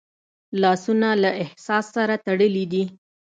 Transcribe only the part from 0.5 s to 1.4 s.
لاسونه له